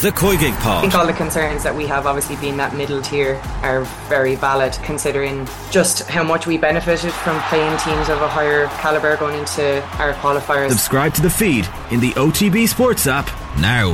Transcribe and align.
The 0.00 0.12
COYGIG 0.12 0.52
I 0.52 0.60
Pod. 0.60 0.80
think 0.82 0.94
all 0.94 1.06
the 1.08 1.12
concerns 1.12 1.64
that 1.64 1.74
we 1.74 1.84
have, 1.88 2.06
obviously 2.06 2.36
being 2.36 2.56
that 2.58 2.72
middle 2.72 3.02
tier, 3.02 3.34
are 3.62 3.82
very 4.08 4.36
valid 4.36 4.72
considering 4.84 5.44
just 5.72 6.08
how 6.08 6.22
much 6.22 6.46
we 6.46 6.56
benefited 6.56 7.12
from 7.12 7.40
playing 7.48 7.76
teams 7.78 8.08
of 8.08 8.22
a 8.22 8.28
higher 8.28 8.66
calibre 8.78 9.16
going 9.16 9.36
into 9.40 9.82
our 9.98 10.12
qualifiers. 10.14 10.70
Subscribe 10.70 11.14
to 11.14 11.20
the 11.22 11.28
feed 11.30 11.68
in 11.90 11.98
the 11.98 12.12
OTB 12.12 12.68
Sports 12.68 13.08
app 13.08 13.26
now. 13.58 13.90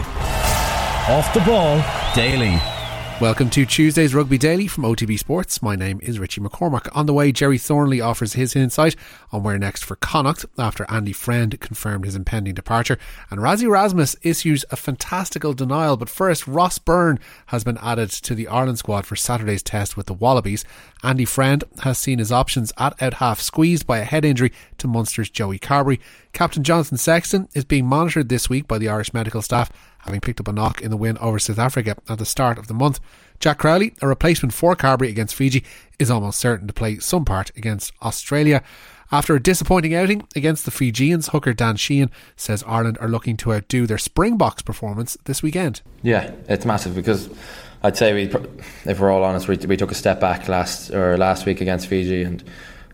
Off 1.09 1.33
the 1.33 1.41
ball 1.41 1.83
daily. 2.15 2.61
Welcome 3.25 3.49
to 3.51 3.65
Tuesday's 3.65 4.15
Rugby 4.15 4.37
Daily 4.37 4.67
from 4.67 4.85
OTB 4.85 5.19
Sports. 5.19 5.63
My 5.63 5.77
name 5.77 5.99
is 6.03 6.19
Richie 6.19 6.43
McCormack. 6.43 6.95
On 6.95 7.07
the 7.07 7.15
way, 7.15 7.33
Gerry 7.33 7.57
Thornley 7.57 7.99
offers 7.99 8.35
his 8.35 8.55
insight 8.55 8.97
on 9.33 9.43
where 9.43 9.59
next 9.59 9.83
for 9.83 9.97
Connacht 9.97 10.45
after 10.59 10.85
Andy 10.91 11.15
Friend 11.15 11.59
confirmed 11.59 12.05
his 12.05 12.17
impending 12.17 12.53
departure. 12.53 12.99
And 13.31 13.41
Rassie 13.41 13.63
Erasmus 13.63 14.15
issues 14.21 14.67
a 14.71 14.77
fantastical 14.77 15.55
denial. 15.55 15.97
But 15.97 16.11
first, 16.11 16.47
Ross 16.47 16.79
Byrne 16.79 17.19
has 17.47 17.65
been 17.65 17.79
added 17.79 18.11
to 18.11 18.35
the 18.35 18.47
Ireland 18.47 18.79
squad 18.79 19.07
for 19.07 19.17
Saturday's 19.17 19.63
test 19.63 19.97
with 19.97 20.05
the 20.05 20.13
Wallabies. 20.13 20.67
Andy 21.03 21.25
Friend 21.25 21.65
has 21.81 21.97
seen 21.97 22.19
his 22.19 22.31
options 22.31 22.75
at 22.77 23.03
out 23.03 23.15
half 23.15 23.41
squeezed 23.41 23.87
by 23.87 24.01
a 24.01 24.05
head 24.05 24.27
injury 24.27 24.53
to 24.77 24.87
Munster's 24.87 25.31
Joey 25.31 25.59
Carbery. 25.59 25.99
Captain 26.35 26.63
Jonathan 26.63 26.99
Sexton 26.99 27.49
is 27.55 27.65
being 27.65 27.87
monitored 27.87 28.29
this 28.29 28.51
week 28.51 28.69
by 28.69 28.77
the 28.77 28.91
Irish 28.91 29.15
medical 29.15 29.41
staff 29.41 29.71
having 30.05 30.21
picked 30.21 30.41
up 30.41 30.49
a 30.49 30.53
knock 30.53 30.81
in 30.81 30.91
the 30.91 30.97
win 30.97 31.19
over 31.19 31.39
South 31.39 31.59
Africa 31.59 31.97
at 32.09 32.19
the 32.19 32.25
start 32.25 32.59
of 32.59 32.67
the 32.67 32.75
month. 32.75 33.01
Jack 33.41 33.59
Crowley, 33.59 33.95
a 34.01 34.09
replacement 34.09 34.55
for 34.55 34.77
Carbery 34.77 35.09
against 35.09 35.35
Fiji, 35.35 35.65
is 35.99 36.11
almost 36.11 36.39
certain 36.39 36.67
to 36.67 36.73
play 36.73 36.99
some 36.99 37.25
part 37.25 37.51
against 37.57 37.93
Australia. 38.03 38.63
After 39.13 39.35
a 39.35 39.43
disappointing 39.43 39.95
outing 39.95 40.27
against 40.35 40.65
the 40.65 40.71
Fijians, 40.71 41.29
hooker 41.29 41.53
Dan 41.53 41.77
Sheehan 41.77 42.11
says 42.37 42.65
Ireland 42.67 42.99
are 43.01 43.09
looking 43.09 43.37
to 43.39 43.53
outdo 43.53 43.87
their 43.87 43.99
Springboks 43.99 44.63
performance 44.63 45.17
this 45.25 45.43
weekend. 45.43 45.83
Yeah, 46.03 46.33
it's 46.49 46.65
massive 46.65 46.95
because 46.95 47.29
I'd 47.83 47.97
say 47.97 48.15
we, 48.15 48.35
if 48.87 48.99
we're 48.99 49.13
all 49.13 49.25
honest, 49.25 49.47
we, 49.47 49.57
we 49.57 49.77
took 49.77 49.91
a 49.91 49.95
step 49.95 50.21
back 50.21 50.49
last 50.49 50.91
or 50.91 51.19
last 51.19 51.45
week 51.45 51.61
against 51.61 51.87
Fiji, 51.87 52.23
and 52.23 52.43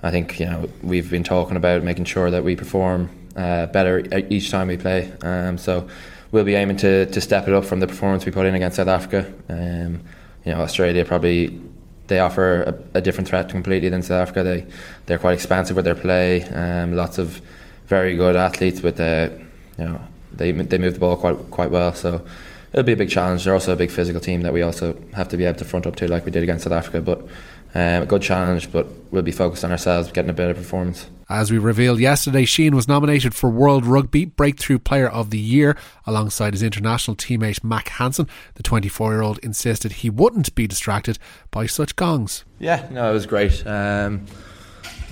I 0.02 0.10
think 0.10 0.40
you 0.40 0.46
know 0.46 0.68
we've 0.82 1.10
been 1.10 1.24
talking 1.24 1.56
about 1.56 1.84
making 1.84 2.06
sure 2.06 2.30
that 2.30 2.42
we 2.42 2.56
perform 2.56 3.08
uh, 3.36 3.66
better 3.66 4.04
each 4.30 4.50
time 4.50 4.68
we 4.68 4.76
play. 4.76 5.12
Um, 5.22 5.58
so 5.58 5.88
we'll 6.32 6.44
be 6.44 6.54
aiming 6.54 6.76
to, 6.78 7.06
to 7.06 7.20
step 7.20 7.48
it 7.48 7.54
up 7.54 7.64
from 7.64 7.80
the 7.80 7.86
performance 7.86 8.24
we 8.24 8.32
put 8.32 8.46
in 8.46 8.54
against 8.54 8.76
South 8.76 8.88
Africa. 8.88 9.32
Um, 9.48 10.00
you 10.44 10.52
know, 10.52 10.60
Australia 10.60 11.04
probably 11.04 11.60
they 12.06 12.18
offer 12.18 12.62
a, 12.62 12.98
a, 12.98 13.00
different 13.00 13.28
threat 13.28 13.48
completely 13.48 13.88
than 13.88 14.02
South 14.02 14.22
Africa. 14.22 14.42
They 14.42 14.66
they're 15.06 15.18
quite 15.18 15.34
expansive 15.34 15.76
with 15.76 15.84
their 15.84 15.94
play. 15.94 16.42
Um, 16.44 16.94
lots 16.94 17.18
of 17.18 17.40
very 17.86 18.16
good 18.16 18.36
athletes 18.36 18.82
with 18.82 18.96
the 18.96 19.40
you 19.78 19.84
know 19.84 20.00
they 20.32 20.52
they 20.52 20.78
move 20.78 20.94
the 20.94 21.00
ball 21.00 21.16
quite 21.16 21.36
quite 21.50 21.70
well. 21.70 21.94
So 21.94 22.24
it'll 22.72 22.84
be 22.84 22.92
a 22.92 22.96
big 22.96 23.10
challenge. 23.10 23.44
They're 23.44 23.54
also 23.54 23.72
a 23.72 23.76
big 23.76 23.90
physical 23.90 24.20
team 24.20 24.42
that 24.42 24.52
we 24.52 24.62
also 24.62 24.96
have 25.14 25.28
to 25.28 25.36
be 25.36 25.44
able 25.44 25.58
to 25.58 25.64
front 25.64 25.86
up 25.86 25.96
to, 25.96 26.08
like 26.08 26.24
we 26.24 26.30
did 26.30 26.42
against 26.42 26.64
South 26.64 26.72
Africa. 26.72 27.00
But 27.00 27.26
um, 27.74 28.02
a 28.02 28.06
good 28.06 28.22
challenge, 28.22 28.72
but 28.72 28.88
we'll 29.10 29.22
be 29.22 29.32
focused 29.32 29.64
on 29.64 29.70
ourselves, 29.70 30.10
getting 30.10 30.30
a 30.30 30.34
better 30.34 30.54
performance. 30.54 31.06
As 31.28 31.52
we 31.52 31.58
revealed 31.58 32.00
yesterday, 32.00 32.44
Sheehan 32.44 32.74
was 32.74 32.88
nominated 32.88 33.36
for 33.36 33.48
World 33.48 33.86
Rugby 33.86 34.24
Breakthrough 34.24 34.80
Player 34.80 35.08
of 35.08 35.30
the 35.30 35.38
Year 35.38 35.76
alongside 36.04 36.54
his 36.54 36.62
international 36.62 37.16
teammate 37.16 37.62
Mac 37.62 37.88
Hansen. 37.88 38.26
The 38.54 38.64
24 38.64 39.12
year 39.12 39.22
old 39.22 39.38
insisted 39.38 39.92
he 39.92 40.10
wouldn't 40.10 40.52
be 40.56 40.66
distracted 40.66 41.20
by 41.52 41.66
such 41.66 41.94
gongs. 41.94 42.44
Yeah, 42.58 42.88
no, 42.90 43.08
it 43.08 43.12
was 43.12 43.26
great. 43.26 43.64
Um, 43.64 44.26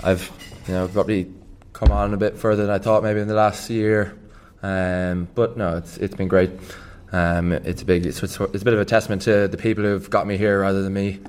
I've 0.03 0.29
you 0.67 0.73
know 0.73 0.89
probably 0.89 1.31
come 1.71 1.91
on 1.91 2.13
a 2.13 2.17
bit 2.17 2.37
further 2.37 2.63
than 2.63 2.71
I 2.71 2.79
thought 2.79 3.01
maybe 3.01 3.21
in 3.21 3.29
the 3.29 3.33
last 3.33 3.69
year, 3.69 4.17
um, 4.61 5.29
but 5.35 5.55
no, 5.55 5.77
it's 5.77 5.95
it's 5.97 6.15
been 6.15 6.27
great. 6.27 6.51
Um, 7.11 7.53
it's 7.53 7.81
a 7.81 7.85
big, 7.85 8.05
it's, 8.05 8.21
it's 8.21 8.39
a 8.39 8.47
bit 8.47 8.73
of 8.73 8.79
a 8.79 8.85
testament 8.85 9.23
to 9.23 9.47
the 9.47 9.57
people 9.57 9.83
who've 9.83 10.09
got 10.09 10.27
me 10.27 10.37
here 10.37 10.61
rather 10.61 10.83
than 10.83 10.93
me. 10.93 11.19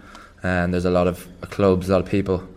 And 0.43 0.73
there's 0.73 0.87
a 0.87 0.91
lot 0.91 1.07
of 1.07 1.29
clubs, 1.43 1.89
a 1.89 1.93
lot 1.93 2.01
of 2.01 2.09
people 2.09 2.49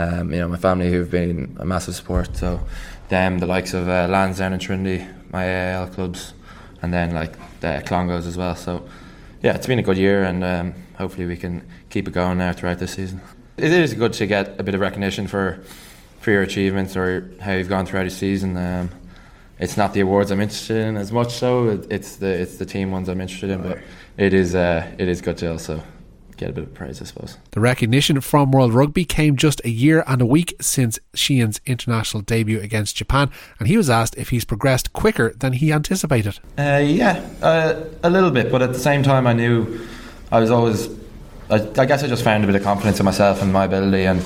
um, 0.00 0.32
you 0.32 0.38
know, 0.38 0.48
my 0.48 0.56
family 0.56 0.90
who've 0.90 1.10
been 1.10 1.56
a 1.60 1.64
massive 1.64 1.94
support. 1.94 2.36
So 2.36 2.60
them, 3.08 3.38
the 3.38 3.46
likes 3.46 3.74
of 3.74 3.88
uh, 3.88 4.06
Lansdowne 4.08 4.52
and 4.52 4.62
Trinity, 4.62 5.06
my 5.30 5.44
AIL 5.44 5.88
clubs, 5.88 6.32
and 6.82 6.92
then 6.92 7.12
like 7.12 7.32
the 7.60 7.82
Clongowes 7.86 8.26
as 8.26 8.36
well. 8.36 8.56
So 8.56 8.88
yeah, 9.42 9.54
it's 9.54 9.66
been 9.66 9.78
a 9.78 9.82
good 9.82 9.98
year, 9.98 10.24
and 10.24 10.44
um, 10.44 10.74
hopefully 10.96 11.26
we 11.26 11.36
can 11.36 11.66
keep 11.90 12.08
it 12.08 12.14
going 12.14 12.38
now 12.38 12.52
throughout 12.52 12.78
this 12.78 12.92
season. 12.92 13.20
It 13.56 13.72
is 13.72 13.92
good 13.94 14.12
to 14.14 14.26
get 14.26 14.58
a 14.58 14.62
bit 14.62 14.74
of 14.74 14.80
recognition 14.80 15.26
for 15.26 15.62
for 16.20 16.30
your 16.30 16.42
achievements 16.42 16.96
or 16.96 17.30
how 17.40 17.52
you've 17.52 17.68
gone 17.68 17.86
throughout 17.86 18.04
the 18.04 18.10
season. 18.10 18.56
Um, 18.56 18.90
it's 19.58 19.76
not 19.76 19.94
the 19.94 20.00
awards 20.00 20.30
I'm 20.30 20.40
interested 20.40 20.76
in 20.76 20.96
as 20.96 21.12
much, 21.12 21.32
so 21.32 21.82
it's 21.90 22.16
the 22.16 22.28
it's 22.28 22.56
the 22.56 22.66
team 22.66 22.90
ones 22.90 23.08
I'm 23.08 23.20
interested 23.20 23.50
in. 23.50 23.62
But 23.62 23.78
it 24.16 24.32
is 24.32 24.54
uh, 24.54 24.90
it 24.98 25.08
is 25.08 25.20
good 25.20 25.36
to 25.38 25.52
also 25.52 25.82
get 26.40 26.50
a 26.50 26.52
bit 26.52 26.64
of 26.64 26.74
praise, 26.74 27.00
I 27.00 27.04
suppose. 27.04 27.36
The 27.50 27.60
recognition 27.60 28.20
from 28.20 28.50
World 28.50 28.72
Rugby 28.72 29.04
came 29.04 29.36
just 29.36 29.60
a 29.64 29.70
year 29.70 30.02
and 30.06 30.22
a 30.22 30.26
week 30.26 30.56
since 30.60 30.98
Sheehan's 31.14 31.60
international 31.66 32.22
debut 32.22 32.60
against 32.60 32.96
Japan, 32.96 33.30
and 33.58 33.68
he 33.68 33.76
was 33.76 33.90
asked 33.90 34.16
if 34.16 34.30
he's 34.30 34.44
progressed 34.44 34.92
quicker 34.92 35.32
than 35.34 35.52
he 35.52 35.72
anticipated. 35.72 36.40
Uh, 36.58 36.82
yeah, 36.82 37.28
uh, 37.42 37.84
a 38.02 38.10
little 38.10 38.30
bit, 38.30 38.50
but 38.50 38.62
at 38.62 38.72
the 38.72 38.78
same 38.78 39.02
time, 39.02 39.26
I 39.26 39.34
knew 39.34 39.86
I 40.32 40.40
was 40.40 40.50
always. 40.50 40.88
I, 41.50 41.56
I, 41.76 41.84
guess 41.84 42.02
I 42.04 42.06
just 42.06 42.22
found 42.22 42.44
a 42.44 42.46
bit 42.46 42.56
of 42.56 42.62
confidence 42.62 43.00
in 43.00 43.04
myself 43.04 43.42
and 43.42 43.52
my 43.52 43.64
ability, 43.64 44.04
and 44.04 44.24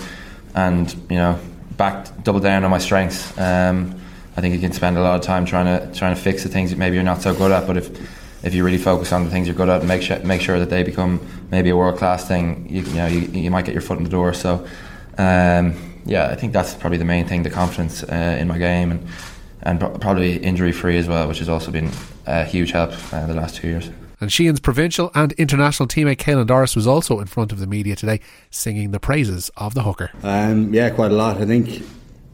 and 0.54 0.92
you 1.10 1.16
know, 1.16 1.38
back 1.76 2.06
double 2.22 2.40
down 2.40 2.64
on 2.64 2.70
my 2.70 2.78
strengths. 2.78 3.36
Um, 3.38 4.00
I 4.36 4.40
think 4.40 4.54
you 4.54 4.60
can 4.60 4.72
spend 4.72 4.96
a 4.96 5.02
lot 5.02 5.16
of 5.16 5.22
time 5.22 5.44
trying 5.46 5.66
to 5.66 5.98
trying 5.98 6.14
to 6.14 6.20
fix 6.20 6.42
the 6.42 6.48
things 6.48 6.70
that 6.70 6.78
maybe 6.78 6.94
you're 6.94 7.04
not 7.04 7.22
so 7.22 7.34
good 7.34 7.50
at, 7.50 7.66
but 7.66 7.76
if 7.76 7.90
if 8.44 8.52
you 8.52 8.62
really 8.62 8.78
focus 8.78 9.10
on 9.10 9.24
the 9.24 9.30
things 9.30 9.48
you're 9.48 9.56
good 9.56 9.70
at 9.70 9.80
and 9.80 9.88
make 9.88 10.02
sure, 10.02 10.18
make 10.20 10.42
sure 10.42 10.58
that 10.58 10.68
they 10.68 10.82
become 10.82 11.18
maybe 11.54 11.70
a 11.70 11.76
world 11.76 11.98
class 11.98 12.26
thing, 12.26 12.66
you, 12.68 12.82
you, 12.82 12.94
know 12.94 13.06
you, 13.06 13.20
you 13.20 13.50
might 13.50 13.64
get 13.64 13.72
your 13.72 13.82
foot 13.82 13.98
in 13.98 14.04
the 14.04 14.10
door. 14.10 14.34
So 14.34 14.66
um, 15.18 15.74
yeah, 16.04 16.28
I 16.28 16.34
think 16.34 16.52
that's 16.52 16.74
probably 16.74 16.98
the 16.98 17.04
main 17.04 17.26
thing, 17.26 17.44
the 17.44 17.50
confidence 17.50 18.02
uh, 18.02 18.36
in 18.40 18.48
my 18.48 18.58
game 18.58 18.90
and 18.90 19.06
and 19.62 19.80
probably 19.80 20.36
injury 20.36 20.72
free 20.72 20.98
as 20.98 21.08
well, 21.08 21.26
which 21.26 21.38
has 21.38 21.48
also 21.48 21.70
been 21.70 21.90
a 22.26 22.44
huge 22.44 22.72
help 22.72 22.90
uh, 23.14 23.26
the 23.26 23.32
last 23.32 23.56
two 23.56 23.68
years. 23.68 23.90
And 24.20 24.30
Sheehan's 24.30 24.60
provincial 24.60 25.10
and 25.14 25.32
international 25.32 25.88
teammate 25.88 26.18
Caelan 26.18 26.46
Doris 26.46 26.76
was 26.76 26.86
also 26.86 27.18
in 27.18 27.26
front 27.26 27.50
of 27.50 27.58
the 27.60 27.66
media 27.66 27.96
today, 27.96 28.20
singing 28.50 28.90
the 28.90 29.00
praises 29.00 29.50
of 29.56 29.72
the 29.72 29.82
hooker. 29.82 30.10
Um, 30.22 30.72
yeah, 30.74 30.90
quite 30.90 31.12
a 31.12 31.14
lot. 31.14 31.38
I 31.38 31.46
think 31.46 31.82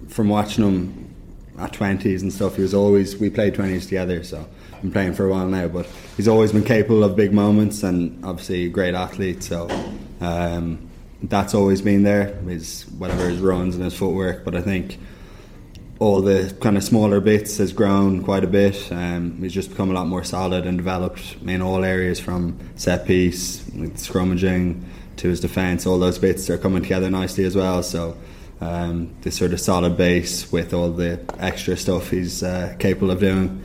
from 0.09 0.29
watching 0.29 0.65
him 0.65 1.15
at 1.59 1.73
twenties 1.73 2.23
and 2.23 2.33
stuff, 2.33 2.57
he 2.57 2.63
was 2.63 2.75
always 2.75 3.17
we 3.17 3.31
played 3.31 3.55
twenties 3.55 3.87
together, 3.87 4.25
so 4.25 4.49
been 4.81 4.93
playing 4.93 5.15
for 5.15 5.27
a 5.27 5.31
while 5.31 5.47
now, 5.47 5.69
but 5.69 5.87
he's 6.17 6.29
always 6.29 6.53
been 6.53 6.65
capable 6.65 7.05
of 7.05 7.17
big 7.17 7.33
moments 7.33 7.83
and 7.83 8.25
obviously 8.25 8.67
a 8.67 8.69
great 8.69 8.95
athlete. 8.95 9.43
So 9.43 9.69
um, 10.21 10.91
that's 11.23 11.55
always 11.55 11.83
been 11.83 12.03
there. 12.03 12.35
His 12.43 12.83
whatever 12.99 13.29
his 13.29 13.41
runs 13.41 13.75
and 13.75 13.85
his 13.85 13.95
footwork, 13.95 14.45
but 14.45 14.55
I 14.55 14.63
think 14.63 14.99
all 15.99 16.23
the 16.23 16.55
kind 16.61 16.79
of 16.79 16.83
smaller 16.83 17.21
bits 17.21 17.59
has 17.59 17.73
grown 17.73 18.23
quite 18.23 18.43
a 18.43 18.47
bit. 18.47 18.91
Um, 18.91 19.37
he's 19.41 19.53
just 19.53 19.71
become 19.71 19.91
a 19.91 19.95
lot 19.95 20.07
more 20.07 20.25
solid 20.25 20.67
and 20.67 20.79
developed 20.79 21.37
in 21.47 21.61
all 21.61 21.85
areas 21.85 22.19
from 22.19 22.59
set 22.77 23.07
piece, 23.07 23.63
like 23.75 23.95
scrummaging 23.95 24.83
to 25.17 25.29
his 25.29 25.41
defence. 25.41 25.87
All 25.87 25.99
those 25.99 26.19
bits 26.19 26.49
are 26.49 26.57
coming 26.57 26.83
together 26.83 27.11
nicely 27.11 27.45
as 27.45 27.57
well. 27.57 27.83
So. 27.83 28.17
Um, 28.63 29.17
this 29.23 29.39
sort 29.39 29.55
of 29.55 29.61
solid 29.61 29.97
base 29.97 30.53
with 30.53 30.75
all 30.75 30.91
the 30.91 31.19
extra 31.39 31.79
stuff 31.79 32.11
he's 32.11 32.43
uh, 32.43 32.77
capable 32.79 33.11
of 33.11 33.19
doing 33.19 33.59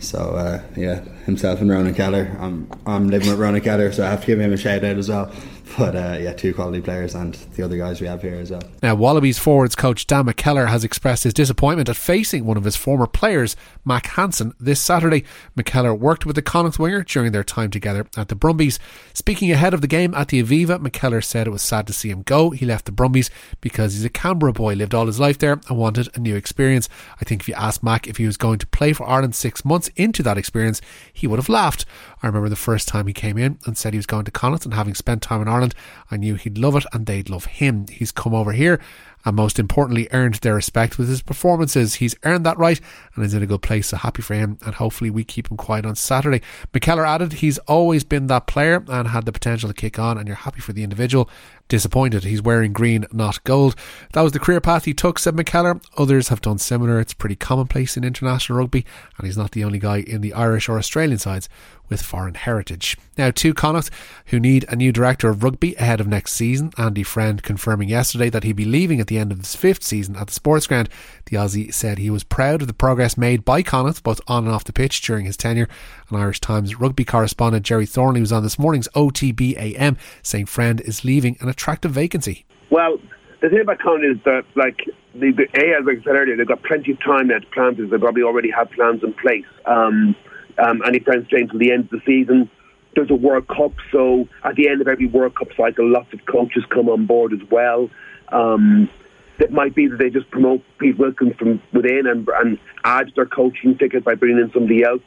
so 0.00 0.18
uh, 0.18 0.62
yeah, 0.76 1.02
himself 1.26 1.60
and 1.60 1.70
Ronan 1.70 1.94
Kelleher. 1.94 2.36
I'm 2.40 2.70
I'm 2.86 3.08
living 3.08 3.28
with 3.28 3.38
Ronan 3.38 3.60
Kelleher, 3.60 3.92
so 3.92 4.04
I 4.04 4.10
have 4.10 4.20
to 4.20 4.26
give 4.26 4.40
him 4.40 4.52
a 4.52 4.56
shout 4.56 4.84
out 4.84 4.96
as 4.96 5.08
well. 5.08 5.32
But 5.78 5.94
uh, 5.94 6.18
yeah, 6.20 6.32
two 6.32 6.52
quality 6.52 6.80
players 6.80 7.14
and 7.14 7.34
the 7.34 7.62
other 7.62 7.76
guys 7.76 8.00
we 8.00 8.06
have 8.08 8.22
here 8.22 8.34
as 8.34 8.50
well. 8.50 8.62
Now, 8.82 8.94
Wallabies 8.94 9.38
forwards 9.38 9.74
coach 9.74 10.06
Dan 10.06 10.24
McKellar 10.24 10.68
has 10.68 10.82
expressed 10.84 11.24
his 11.24 11.34
disappointment 11.34 11.88
at 11.88 11.96
facing 11.96 12.44
one 12.44 12.56
of 12.56 12.64
his 12.64 12.76
former 12.76 13.06
players, 13.06 13.56
Mac 13.84 14.06
Hansen, 14.06 14.52
this 14.58 14.80
Saturday. 14.80 15.24
McKellar 15.56 15.96
worked 15.96 16.26
with 16.26 16.36
the 16.36 16.42
Connacht 16.42 16.78
winger 16.78 17.02
during 17.02 17.32
their 17.32 17.44
time 17.44 17.70
together 17.70 18.06
at 18.16 18.28
the 18.28 18.34
Brumbies. 18.34 18.78
Speaking 19.12 19.52
ahead 19.52 19.72
of 19.72 19.80
the 19.80 19.86
game 19.86 20.12
at 20.14 20.28
the 20.28 20.42
Aviva, 20.42 20.80
McKellar 20.80 21.22
said 21.22 21.46
it 21.46 21.50
was 21.50 21.62
sad 21.62 21.86
to 21.86 21.92
see 21.92 22.10
him 22.10 22.22
go. 22.22 22.50
He 22.50 22.66
left 22.66 22.86
the 22.86 22.92
Brumbies 22.92 23.30
because 23.60 23.92
he's 23.92 24.04
a 24.04 24.10
Canberra 24.10 24.52
boy, 24.52 24.74
lived 24.74 24.94
all 24.94 25.06
his 25.06 25.20
life 25.20 25.38
there, 25.38 25.60
and 25.68 25.78
wanted 25.78 26.08
a 26.16 26.20
new 26.20 26.34
experience. 26.34 26.88
I 27.20 27.24
think 27.24 27.42
if 27.42 27.48
you 27.48 27.54
asked 27.54 27.82
Mac 27.82 28.08
if 28.08 28.16
he 28.16 28.26
was 28.26 28.36
going 28.36 28.58
to 28.58 28.66
play 28.66 28.92
for 28.92 29.08
Ireland 29.08 29.36
six 29.36 29.64
months 29.64 29.88
into 29.94 30.22
that 30.24 30.38
experience, 30.38 30.80
he 31.12 31.26
would 31.26 31.38
have 31.38 31.48
laughed. 31.48 31.84
I 32.22 32.26
remember 32.26 32.48
the 32.48 32.56
first 32.56 32.88
time 32.88 33.06
he 33.06 33.12
came 33.12 33.38
in 33.38 33.58
and 33.66 33.76
said 33.76 33.92
he 33.92 33.98
was 33.98 34.06
going 34.06 34.24
to 34.24 34.30
Connacht, 34.30 34.64
and 34.64 34.74
having 34.74 34.94
spent 34.94 35.22
time 35.22 35.42
in 35.42 35.48
Ireland, 35.48 35.74
I 36.10 36.16
knew 36.16 36.34
he'd 36.34 36.58
love 36.58 36.76
it 36.76 36.84
and 36.92 37.06
they'd 37.06 37.30
love 37.30 37.46
him. 37.46 37.86
He's 37.88 38.12
come 38.12 38.34
over 38.34 38.52
here 38.52 38.80
and 39.24 39.36
most 39.36 39.58
importantly 39.58 40.08
earned 40.12 40.34
their 40.34 40.54
respect 40.54 40.98
with 40.98 41.08
his 41.08 41.22
performances. 41.22 41.94
He's 41.96 42.14
earned 42.24 42.46
that 42.46 42.58
right 42.58 42.80
and 43.14 43.24
is 43.24 43.34
in 43.34 43.42
a 43.42 43.46
good 43.46 43.62
place, 43.62 43.88
so 43.88 43.96
happy 43.96 44.22
for 44.22 44.34
him 44.34 44.58
and 44.64 44.74
hopefully 44.74 45.10
we 45.10 45.24
keep 45.24 45.50
him 45.50 45.56
quiet 45.56 45.86
on 45.86 45.96
Saturday. 45.96 46.42
McKellar 46.72 47.06
added 47.06 47.34
he's 47.34 47.58
always 47.58 48.04
been 48.04 48.26
that 48.28 48.46
player 48.46 48.84
and 48.88 49.08
had 49.08 49.24
the 49.24 49.32
potential 49.32 49.68
to 49.68 49.74
kick 49.74 49.98
on 49.98 50.18
and 50.18 50.26
you're 50.26 50.36
happy 50.36 50.60
for 50.60 50.72
the 50.72 50.82
individual. 50.82 51.28
Disappointed 51.68 52.24
he's 52.24 52.42
wearing 52.42 52.72
green, 52.72 53.06
not 53.12 53.42
gold. 53.44 53.76
That 54.12 54.22
was 54.22 54.32
the 54.32 54.40
career 54.40 54.60
path 54.60 54.86
he 54.86 54.94
took, 54.94 55.18
said 55.18 55.36
McKellar. 55.36 55.82
Others 55.96 56.28
have 56.28 56.40
done 56.40 56.58
similar. 56.58 56.98
It's 56.98 57.14
pretty 57.14 57.36
commonplace 57.36 57.96
in 57.96 58.04
international 58.04 58.58
rugby 58.58 58.84
and 59.16 59.26
he's 59.26 59.38
not 59.38 59.52
the 59.52 59.64
only 59.64 59.78
guy 59.78 59.98
in 59.98 60.20
the 60.20 60.32
Irish 60.32 60.68
or 60.68 60.78
Australian 60.78 61.18
sides 61.18 61.48
with 61.90 62.00
foreign 62.00 62.34
heritage. 62.34 62.96
Now, 63.18 63.30
two 63.30 63.52
Connacht 63.52 63.90
who 64.26 64.40
need 64.40 64.64
a 64.68 64.76
new 64.76 64.92
director 64.92 65.28
of 65.28 65.42
rugby 65.42 65.74
ahead 65.74 66.00
of 66.00 66.06
next 66.06 66.32
season. 66.34 66.70
Andy 66.78 67.02
Friend 67.02 67.42
confirming 67.42 67.88
yesterday 67.90 68.30
that 68.30 68.44
he'd 68.44 68.56
be 68.56 68.64
leaving 68.64 69.00
at 69.00 69.08
the 69.08 69.18
end 69.18 69.32
of 69.32 69.38
his 69.38 69.54
fifth 69.54 69.82
season 69.82 70.16
at 70.16 70.28
the 70.28 70.32
Sports 70.32 70.66
Ground. 70.66 70.88
The 71.26 71.36
Aussie 71.36 71.74
said 71.74 71.98
he 71.98 72.08
was 72.08 72.24
proud 72.24 72.62
of 72.62 72.68
the 72.68 72.72
progress 72.72 73.18
made 73.18 73.44
by 73.44 73.62
Connacht, 73.62 74.02
both 74.02 74.20
on 74.26 74.44
and 74.44 74.54
off 74.54 74.64
the 74.64 74.72
pitch, 74.72 75.02
during 75.02 75.26
his 75.26 75.36
tenure. 75.36 75.68
An 76.08 76.16
Irish 76.16 76.40
Times 76.40 76.80
rugby 76.80 77.04
correspondent 77.04 77.66
Gerry 77.66 77.86
Thornley 77.86 78.20
was 78.20 78.32
on 78.32 78.42
this 78.42 78.58
morning's 78.58 78.88
OTBAM, 78.94 79.98
saying 80.22 80.46
Friend 80.46 80.80
is 80.80 81.04
leaving 81.04 81.36
an 81.40 81.48
attractive 81.48 81.90
vacancy. 81.90 82.46
Well, 82.70 82.98
the 83.42 83.48
thing 83.48 83.60
about 83.60 83.80
Connacht 83.80 84.04
is 84.04 84.24
that, 84.24 84.44
like, 84.54 84.78
the, 85.14 85.32
the 85.32 85.48
A, 85.58 85.78
as 85.78 85.86
I 85.88 86.02
said 86.04 86.14
earlier, 86.14 86.36
they've 86.36 86.46
got 86.46 86.62
plenty 86.62 86.92
of 86.92 87.00
time 87.00 87.28
now 87.28 87.38
to 87.38 87.46
plan 87.46 87.74
this. 87.76 87.90
They 87.90 87.98
probably 87.98 88.22
already 88.22 88.50
have 88.50 88.70
plans 88.70 89.02
in 89.02 89.12
place. 89.14 89.44
Um, 89.66 90.14
um, 90.62 90.82
any 90.86 91.00
plans 91.00 91.26
staying 91.26 91.44
until 91.44 91.58
the 91.58 91.72
end 91.72 91.84
of 91.84 91.90
the 91.90 92.02
season. 92.06 92.50
There's 92.94 93.10
a 93.10 93.14
World 93.14 93.46
Cup, 93.46 93.72
so 93.92 94.28
at 94.42 94.56
the 94.56 94.68
end 94.68 94.80
of 94.80 94.88
every 94.88 95.06
World 95.06 95.36
Cup 95.36 95.48
cycle, 95.56 95.88
lots 95.88 96.12
of 96.12 96.24
coaches 96.26 96.64
come 96.68 96.88
on 96.88 97.06
board 97.06 97.32
as 97.32 97.40
well. 97.50 97.88
Um, 98.28 98.90
it 99.38 99.52
might 99.52 99.74
be 99.74 99.86
that 99.86 99.96
they 99.96 100.10
just 100.10 100.30
promote 100.30 100.62
Pete 100.78 100.98
Wilkins 100.98 101.34
from 101.36 101.62
within 101.72 102.06
and, 102.06 102.28
and 102.28 102.58
add 102.84 103.12
their 103.16 103.26
coaching 103.26 103.78
ticket 103.78 104.04
by 104.04 104.14
bringing 104.14 104.38
in 104.38 104.52
somebody 104.52 104.82
else. 104.82 105.02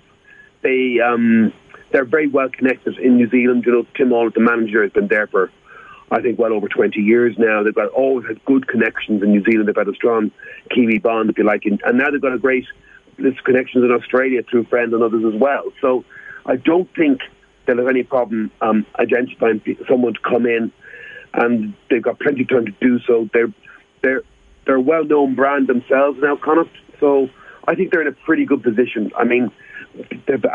They 0.62 1.00
um, 1.00 1.54
they're 1.92 2.06
very 2.06 2.28
well 2.28 2.50
connected 2.50 2.98
in 2.98 3.18
New 3.18 3.30
Zealand. 3.30 3.64
You 3.66 3.74
know, 3.74 3.88
Tim 3.96 4.10
Hall, 4.10 4.30
the 4.34 4.40
manager, 4.40 4.82
has 4.82 4.92
been 4.92 5.08
there 5.08 5.28
for 5.28 5.52
I 6.10 6.22
think 6.22 6.40
well 6.40 6.54
over 6.54 6.68
20 6.68 7.00
years 7.00 7.36
now. 7.38 7.64
They've 7.64 7.74
got 7.74 7.90
always 7.90 8.28
had 8.28 8.44
good 8.46 8.68
connections 8.68 9.22
in 9.22 9.32
New 9.32 9.44
Zealand. 9.44 9.68
They've 9.68 9.76
had 9.76 9.88
a 9.88 9.96
strong 9.96 10.32
Kiwi 10.70 11.00
bond, 11.00 11.30
if 11.30 11.38
you 11.38 11.44
like, 11.44 11.66
and 11.66 11.82
now 11.98 12.10
they've 12.10 12.22
got 12.22 12.34
a 12.34 12.40
great 12.40 12.66
list 13.18 13.44
connections 13.44 13.84
in 13.84 13.92
Australia 13.92 14.42
through 14.44 14.66
friends 14.66 14.94
and 14.94 15.04
others 15.04 15.24
as 15.26 15.40
well. 15.40 15.64
So 15.82 16.04
I 16.46 16.56
don't 16.56 16.90
think 16.96 17.22
they'll 17.66 17.78
have 17.78 17.88
any 17.88 18.04
problem 18.04 18.52
um, 18.62 18.86
identifying 19.00 19.62
someone 19.90 20.14
to 20.14 20.20
come 20.20 20.46
in, 20.46 20.72
and 21.34 21.74
they've 21.90 22.02
got 22.02 22.20
plenty 22.20 22.42
of 22.42 22.50
time 22.50 22.66
to 22.66 22.74
do 22.82 23.00
so. 23.08 23.30
They're 23.34 23.54
they're 24.02 24.22
they're 24.66 24.76
a 24.76 24.82
well-known 24.82 25.36
brand 25.36 25.68
themselves 25.68 26.20
now, 26.22 26.36
Connacht. 26.36 26.72
So 27.00 27.30
I 27.68 27.76
think 27.76 27.92
they're 27.92 28.02
in 28.02 28.08
a 28.08 28.26
pretty 28.26 28.46
good 28.46 28.64
position. 28.64 29.12
I 29.18 29.26
mean, 29.26 29.52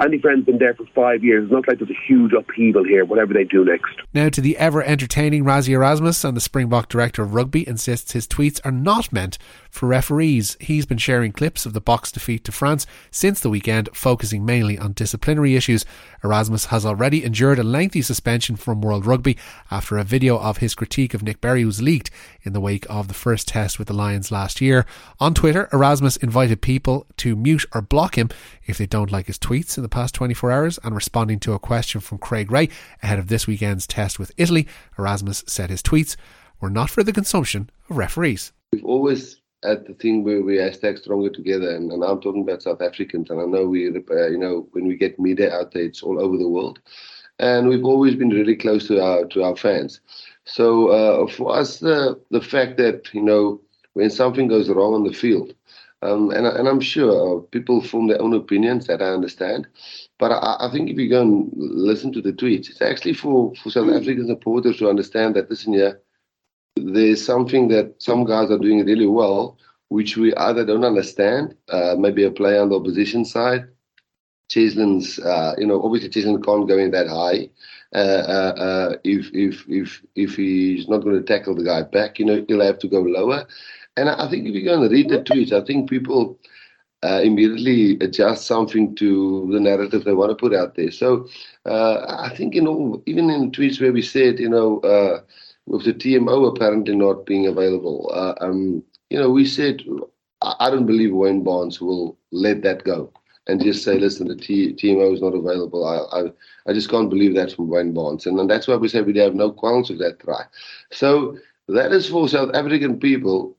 Andy 0.00 0.19
Friend's 0.19 0.46
been 0.46 0.58
there 0.58 0.75
for 0.75 0.87
five 0.94 1.23
years. 1.23 1.44
It's 1.44 1.52
not 1.52 1.69
like 1.69 1.79
there's 1.79 1.90
a 1.90 2.06
huge 2.06 2.32
upheaval 2.32 2.85
here, 2.85 3.05
whatever 3.05 3.35
they 3.35 3.44
do 3.44 3.64
next. 3.64 3.94
Now 4.14 4.29
to 4.29 4.40
the 4.40 4.56
ever 4.56 4.82
entertaining 4.82 5.44
Rassie 5.44 5.75
Erasmus 5.75 6.25
and 6.25 6.37
the 6.37 6.40
Springbok 6.40 6.88
director 6.88 7.23
of 7.23 7.35
rugby 7.35 7.67
insists 7.67 8.12
his 8.12 8.26
tweets 8.26 8.61
are 8.64 8.73
not 8.73 9.12
meant 9.12 9.38
for 9.70 9.87
referees. 9.87 10.56
He's 10.61 10.87
been 10.87 10.99
sharing 10.99 11.32
clips 11.32 11.67
of 11.67 11.73
the 11.73 11.81
Boks 11.81 12.12
defeat 12.12 12.44
to 12.44 12.52
France 12.52 12.87
since 13.11 13.40
the 13.40 13.50
weekend, 13.50 13.88
focusing 13.93 14.44
mainly 14.44 14.79
on 14.79 14.93
disciplinary 14.93 15.55
issues. 15.55 15.84
Erasmus 16.25 16.67
has 16.67 16.84
already 16.84 17.23
endured 17.25 17.58
a 17.58 17.64
lengthy 17.64 18.02
suspension 18.02 18.56
from 18.56 18.81
World 18.81 19.06
Rugby 19.06 19.37
after 19.70 19.99
a 19.99 20.05
video 20.05 20.38
of 20.38 20.58
his 20.58 20.75
critique 20.75 21.14
of 21.14 21.23
Nick 21.23 21.41
Berry 21.41 21.64
was 21.64 21.82
leaked 21.82 22.11
in 22.43 22.52
the 22.52 22.61
wake 22.61 22.87
of 22.88 23.08
the 23.08 23.14
first 23.14 23.49
test 23.49 23.79
with 23.79 23.88
the 23.88 23.94
Lions 23.94 24.32
last 24.32 24.61
year. 24.61 24.87
On 25.20 25.34
Twitter, 25.34 25.69
Erasmus 25.73 26.17
invited 26.17 26.61
people 26.61 27.06
to 27.19 27.37
mute 27.37 27.64
or 27.75 27.82
block 27.82 28.17
him 28.17 28.31
if 28.67 28.79
they 28.79 28.87
don't 28.87 29.12
like 29.12 29.27
his 29.28 29.38
tweets 29.38 29.76
in 29.76 29.82
the 29.82 29.88
past 29.88 30.14
24 30.16 30.50
hours 30.50 30.78
and 30.82 30.94
responding 30.94 31.38
to 31.40 31.52
a 31.52 31.58
question 31.58 32.00
from 32.00 32.19
Craig 32.19 32.50
Ray 32.50 32.69
ahead 33.02 33.19
of 33.19 33.28
this 33.28 33.46
weekend's 33.46 33.86
test 33.86 34.19
with 34.19 34.32
Italy, 34.36 34.66
Erasmus 34.98 35.44
said 35.46 35.70
his 35.70 35.82
tweets 35.82 36.16
were 36.60 36.70
not 36.70 36.90
for 36.90 37.04
the 37.04 37.12
consumption 37.12 37.70
of 37.88 37.96
referees. 37.96 38.52
We've 38.72 38.84
always 38.84 39.40
had 39.62 39.86
the 39.86 39.94
thing 39.94 40.25
where 40.25 40.42
we 40.42 40.56
hashtag 40.56 40.98
stronger 40.98 41.30
together, 41.30 41.75
and, 41.75 41.92
and, 41.92 42.02
I'm 42.04 42.20
talking 42.20 42.42
about 42.42 42.62
South 42.62 42.80
Africans, 42.82 43.30
and 43.30 43.40
I 43.40 43.44
know 43.44 43.66
we, 43.66 43.88
uh, 43.88 44.26
you 44.28 44.38
know, 44.38 44.69
when 44.72 44.86
we 44.86 44.96
get 44.96 45.19
media 45.19 45.54
out 45.54 45.72
there, 45.72 45.84
it's 45.84 46.02
all 46.02 46.20
over 46.20 46.36
the 46.36 46.48
world, 46.48 46.81
and 47.38 47.69
we've 47.69 47.84
always 47.84 48.14
been 48.14 48.31
really 48.31 48.56
close 48.56 48.86
to 48.88 49.00
our 49.00 49.24
to 49.26 49.42
our 49.42 49.56
fans. 49.56 50.00
So 50.44 50.88
uh, 50.88 51.26
for 51.26 51.54
us, 51.54 51.78
the 51.78 52.20
the 52.31 52.40
fact 52.40 52.76
that 52.78 53.12
you 53.12 53.22
know 53.22 53.60
when 53.94 54.10
something 54.10 54.48
goes 54.48 54.69
wrong 54.69 54.94
on 54.94 55.04
the 55.04 55.12
field, 55.12 55.54
um, 56.02 56.30
and, 56.30 56.46
and 56.46 56.68
I'm 56.68 56.80
sure 56.80 57.40
people 57.40 57.80
form 57.80 58.06
their 58.06 58.22
own 58.22 58.34
opinions 58.34 58.86
that 58.86 59.02
I 59.02 59.06
understand. 59.06 59.66
But 60.18 60.32
I, 60.32 60.56
I, 60.60 60.70
think 60.70 60.90
if 60.90 60.96
you 60.96 61.08
go 61.08 61.22
and 61.22 61.50
listen 61.54 62.12
to 62.12 62.22
the 62.22 62.32
tweets, 62.32 62.70
it's 62.70 62.82
actually 62.82 63.14
for, 63.14 63.52
for 63.56 63.70
South 63.70 63.90
African 63.90 64.26
supporters 64.26 64.78
to 64.78 64.88
understand 64.88 65.34
that, 65.34 65.50
listen, 65.50 65.72
yeah, 65.72 65.92
there's 66.76 67.24
something 67.24 67.68
that 67.68 67.94
some 67.98 68.24
guys 68.24 68.50
are 68.50 68.58
doing 68.58 68.84
really 68.84 69.06
well, 69.06 69.58
which 69.88 70.16
we 70.16 70.34
either 70.34 70.64
don't 70.64 70.84
understand, 70.84 71.56
uh, 71.70 71.96
maybe 71.98 72.24
a 72.24 72.30
player 72.30 72.62
on 72.62 72.68
the 72.68 72.76
opposition 72.76 73.24
side. 73.24 73.68
Cheslins, 74.48 75.18
uh, 75.18 75.54
you 75.58 75.66
know, 75.66 75.82
obviously 75.82 76.08
Cheslin 76.08 76.42
can't 76.42 76.68
go 76.68 76.78
in 76.78 76.90
that 76.92 77.08
high. 77.08 77.50
Uh, 77.94 77.98
uh, 77.98 78.54
uh, 78.56 78.96
if 79.04 79.30
if 79.34 79.64
if 79.68 80.02
if 80.14 80.36
he's 80.36 80.88
not 80.88 80.98
going 80.98 81.16
to 81.16 81.22
tackle 81.22 81.54
the 81.54 81.64
guy 81.64 81.82
back, 81.82 82.18
you 82.18 82.24
know, 82.24 82.44
he'll 82.46 82.62
have 82.62 82.78
to 82.78 82.88
go 82.88 83.00
lower. 83.00 83.46
And 83.98 84.10
I 84.10 84.28
think 84.30 84.46
if 84.46 84.54
you 84.54 84.64
go 84.64 84.80
and 84.82 84.90
read 84.92 85.08
the 85.10 85.18
tweets, 85.20 85.52
I 85.52 85.64
think 85.64 85.90
people 85.90 86.38
uh, 87.04 87.20
immediately 87.22 87.98
adjust 88.00 88.46
something 88.46 88.94
to 88.96 89.48
the 89.52 89.60
narrative 89.60 90.04
they 90.04 90.12
want 90.14 90.30
to 90.30 90.36
put 90.36 90.54
out 90.54 90.74
there. 90.74 90.90
So 90.90 91.26
uh, 91.66 92.04
I 92.08 92.30
think, 92.34 92.54
you 92.54 92.62
know, 92.62 93.02
even 93.06 93.30
in 93.30 93.50
tweets 93.52 93.80
where 93.80 93.92
we 93.92 94.02
said, 94.02 94.38
you 94.38 94.48
know, 94.48 94.80
uh, 94.80 95.20
with 95.66 95.84
the 95.84 95.94
TMO 95.94 96.48
apparently 96.48 96.96
not 96.96 97.26
being 97.26 97.46
available, 97.46 98.10
uh, 98.14 98.34
um, 98.44 98.82
you 99.10 99.18
know, 99.18 99.30
we 99.30 99.46
said, 99.46 99.82
I 100.42 100.70
don't 100.70 100.86
believe 100.86 101.12
Wayne 101.14 101.42
Barnes 101.44 101.80
will 101.80 102.18
let 102.32 102.62
that 102.62 102.84
go 102.84 103.12
and 103.46 103.62
just 103.62 103.84
say, 103.84 103.98
listen, 103.98 104.28
the 104.28 104.36
T- 104.36 104.74
TMO 104.74 105.14
is 105.14 105.20
not 105.22 105.34
available. 105.34 105.86
I, 105.86 106.20
I, 106.20 106.32
I 106.70 106.72
just 106.74 106.90
can't 106.90 107.10
believe 107.10 107.34
that 107.34 107.52
from 107.52 107.68
Wayne 107.68 107.92
Barnes. 107.94 108.26
And, 108.26 108.38
and 108.40 108.50
that's 108.50 108.68
why 108.68 108.76
we 108.76 108.88
say 108.88 109.02
we 109.02 109.18
have 109.18 109.34
no 109.34 109.50
qualms 109.50 109.90
with 109.90 109.98
that 110.00 110.20
try. 110.20 110.44
So 110.92 111.38
that 111.68 111.92
is 111.92 112.08
for 112.08 112.28
South 112.28 112.54
African 112.54 112.98
people 113.00 113.57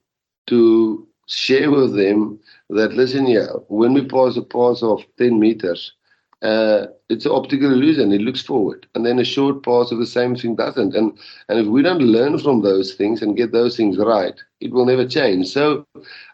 to 0.50 1.08
share 1.28 1.72
with 1.72 1.96
them 1.96 2.40
that 2.70 2.94
listen 2.94 3.26
here, 3.26 3.50
when 3.68 3.94
we 3.94 4.06
pass 4.06 4.38
a 4.38 4.42
pass 4.42 4.84
of 4.84 5.04
10 5.18 5.40
meters, 5.40 5.94
uh, 6.42 6.88
it's 7.10 7.26
an 7.26 7.32
optical 7.32 7.72
illusion. 7.72 8.12
It 8.14 8.22
looks 8.22 8.42
forward, 8.42 8.88
and 8.96 9.06
then 9.06 9.20
a 9.20 9.26
short 9.26 9.64
pass 9.64 9.92
of 9.92 10.00
the 10.00 10.06
same 10.06 10.36
thing 10.36 10.56
doesn't. 10.56 10.96
And 10.96 11.18
and 11.50 11.60
if 11.60 11.68
we 11.68 11.82
don't 11.82 12.02
learn 12.02 12.38
from 12.40 12.62
those 12.62 12.94
things 12.94 13.22
and 13.22 13.36
get 13.36 13.52
those 13.52 13.76
things 13.76 13.98
right, 13.98 14.40
it 14.62 14.72
will 14.72 14.86
never 14.86 15.06
change. 15.06 15.50
So, 15.50 15.86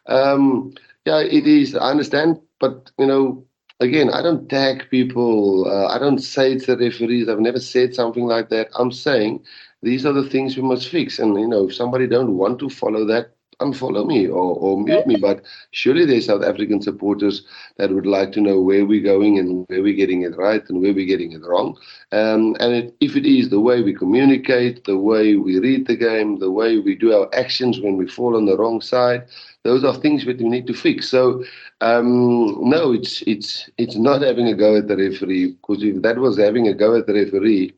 um, 0.07 0.73
yeah, 1.06 1.21
it 1.21 1.47
is. 1.47 1.75
I 1.75 1.89
understand, 1.89 2.39
but 2.59 2.91
you 3.00 3.07
know, 3.07 3.44
again, 3.79 4.12
I 4.12 4.21
don't 4.21 4.47
tag 4.47 4.88
people. 4.91 5.65
Uh, 5.67 5.88
I 5.88 5.97
don't 5.97 6.19
say 6.19 6.53
it's 6.53 6.67
the 6.67 6.77
referees. 6.77 7.27
I've 7.27 7.39
never 7.39 7.59
said 7.59 7.95
something 7.95 8.25
like 8.25 8.50
that. 8.50 8.69
I'm 8.75 8.91
saying 8.91 9.43
these 9.81 10.05
are 10.05 10.13
the 10.13 10.29
things 10.29 10.55
we 10.55 10.63
must 10.63 10.88
fix. 10.89 11.17
And 11.17 11.39
you 11.39 11.48
know, 11.48 11.67
if 11.67 11.75
somebody 11.75 12.05
don't 12.05 12.38
want 12.38 12.60
to 12.60 12.69
follow 12.69 13.05
that, 13.05 13.31
unfollow 13.59 14.05
me 14.05 14.27
or, 14.27 14.55
or 14.55 14.81
mute 14.81 15.07
me. 15.07 15.15
But 15.15 15.43
surely 15.71 16.05
there's 16.05 16.25
South 16.25 16.43
African 16.43 16.81
supporters 16.81 17.43
that 17.77 17.91
would 17.91 18.05
like 18.05 18.31
to 18.33 18.41
know 18.41 18.62
where 18.62 18.85
we're 18.85 19.03
going 19.03 19.39
and 19.39 19.65
where 19.67 19.81
we're 19.81 19.95
getting 19.95 20.24
it 20.24 20.38
right 20.38 20.63
and 20.69 20.81
where 20.81 20.93
we're 20.93 21.05
getting 21.05 21.31
it 21.31 21.41
wrong. 21.45 21.77
Um, 22.12 22.55
and 22.59 22.74
it, 22.74 22.95
if 23.00 23.15
it 23.15 23.25
is 23.25 23.50
the 23.50 23.59
way 23.59 23.81
we 23.81 23.93
communicate, 23.93 24.85
the 24.85 24.97
way 24.97 25.35
we 25.35 25.59
read 25.59 25.88
the 25.88 25.95
game, 25.95 26.39
the 26.39 26.51
way 26.51 26.79
we 26.79 26.95
do 26.95 27.13
our 27.13 27.29
actions 27.33 27.79
when 27.79 27.97
we 27.97 28.07
fall 28.07 28.35
on 28.35 28.45
the 28.45 28.57
wrong 28.57 28.81
side, 28.81 29.25
those 29.63 29.83
are 29.83 29.95
things 29.95 30.25
that 30.25 30.38
we 30.38 30.47
need 30.47 30.67
to 30.67 30.74
fix. 30.74 31.09
So 31.09 31.43
um, 31.81 32.69
no, 32.69 32.93
it's 32.93 33.21
it's 33.24 33.69
it's 33.77 33.95
not 33.95 34.21
having 34.21 34.47
a 34.47 34.55
go 34.55 34.77
at 34.77 34.88
the 34.88 34.95
referee 34.95 35.53
because 35.53 35.83
if 35.83 36.01
that 36.03 36.17
was 36.17 36.38
having 36.38 36.67
a 36.67 36.74
go 36.74 36.95
at 36.95 37.07
the 37.07 37.13
referee, 37.13 37.74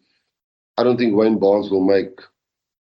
I 0.77 0.83
don't 0.83 0.97
think 0.97 1.15
Wayne 1.15 1.39
Barnes 1.39 1.71
will 1.71 1.83
make 1.83 2.19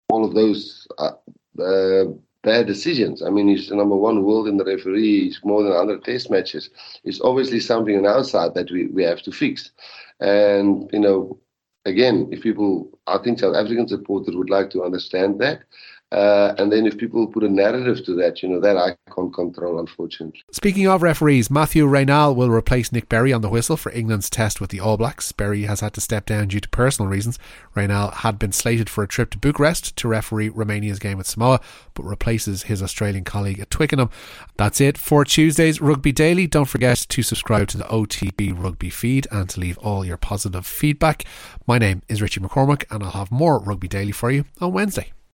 all 0.10 0.25
of 0.25 0.34
those. 0.34 0.88
Uh, 0.98 1.13
uh, 1.60 2.05
bad 2.43 2.67
decisions. 2.67 3.22
I 3.22 3.29
mean, 3.29 3.48
he's 3.48 3.69
the 3.69 3.75
number 3.75 3.96
one 3.96 4.24
world 4.24 4.48
in 4.48 4.58
the 4.58 4.65
referee. 4.65 5.25
He's 5.25 5.39
more 5.43 5.63
than 5.63 5.72
100 5.72 6.03
test 6.03 6.29
matches. 6.31 6.69
It's 7.03 7.22
obviously 7.22 7.60
something 7.60 7.98
on 7.98 8.05
our 8.05 8.24
side 8.24 8.53
that 8.55 8.72
we, 8.72 8.88
we 8.88 9.03
have 9.03 9.22
to 9.24 9.31
fix. 9.31 9.72
And, 10.19 10.89
you 10.93 11.00
know, 11.00 11.39
again, 11.86 12.29
if 12.31 12.41
people, 12.41 12.98
I 13.08 13.17
think 13.17 13.39
South 13.39 13.55
African 13.55 13.88
supporters 13.88 14.36
would 14.36 14.50
like 14.50 14.69
to 14.72 14.84
understand 14.84 15.39
that. 15.39 15.63
Uh, 16.12 16.56
and 16.58 16.72
then 16.72 16.88
if 16.88 16.98
people 16.98 17.28
put 17.28 17.44
a 17.44 17.50
narrative 17.50 18.04
to 18.04 18.16
that, 18.16 18.42
you 18.42 18.50
know, 18.50 18.60
that 18.60 18.78
I 18.78 18.96
can't 19.13 19.34
control, 19.34 19.80
unfortunately. 19.80 20.42
Speaking 20.51 20.88
of 20.88 21.04
referees, 21.04 21.51
Mathieu 21.51 21.86
Raynal 21.86 22.34
will 22.34 22.50
replace 22.50 22.92
Nick 22.92 23.10
Berry 23.10 23.32
on 23.32 23.42
the 23.42 23.50
whistle 23.50 23.78
for 23.78 23.92
England's 23.92 24.30
test 24.30 24.60
with 24.60 24.72
the 24.72 24.80
All 24.80 24.98
Blacks. 24.98 25.32
Berry 25.32 25.63
has 25.63 25.82
had 25.82 25.94
to 25.94 26.01
step 26.01 26.25
down 26.25 26.48
due 26.48 26.60
to 26.60 26.70
personal 26.70 27.12
reasons. 27.12 27.38
Raynal 27.75 28.10
had 28.10 28.39
been 28.39 28.51
slated 28.51 28.89
for 28.89 29.04
a 29.04 29.08
trip 29.08 29.30
to 29.32 29.38
Bucharest 29.38 29.96
to 29.98 30.08
referee 30.08 30.50
Romania's 30.50 30.98
game 30.98 31.20
with 31.20 31.28
Samoa, 31.28 31.62
but 31.94 32.04
replaces 32.04 32.63
his 32.63 32.82
Australian 32.82 33.24
colleague 33.24 33.60
at 33.60 33.70
Twickenham. 33.70 34.10
That's 34.58 34.82
it 34.82 34.98
for 34.98 35.24
Tuesday's 35.24 35.80
Rugby 35.80 36.12
Daily. 36.12 36.48
Don't 36.48 36.66
forget 36.66 36.98
to 36.98 37.22
subscribe 37.22 37.68
to 37.70 37.78
the 37.78 37.84
OTB 37.84 38.58
Rugby 38.58 38.89
feed 38.89 39.28
and 39.32 39.48
to 39.50 39.60
leave 39.60 39.78
all 39.78 40.04
your 40.04 40.18
positive 40.18 40.66
feedback. 40.66 41.24
My 41.68 41.78
name 41.78 42.01
is 42.10 42.20
Richie 42.20 42.42
McCormack, 42.42 42.86
and 42.89 43.04
I'll 43.04 43.12
have 43.12 43.32
more 43.32 43.60
Rugby 43.60 43.88
Daily 43.88 44.12
for 44.12 44.32
you 44.32 44.46
on 44.60 44.74
Wednesday. 44.74 45.12